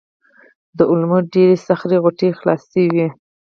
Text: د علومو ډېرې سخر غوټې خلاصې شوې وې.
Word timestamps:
د 0.77 0.79
علومو 0.89 1.19
ډېرې 1.33 1.55
سخر 1.67 1.89
غوټې 2.03 2.29
خلاصې 2.39 2.81
شوې 2.85 2.87
وې. 2.93 3.07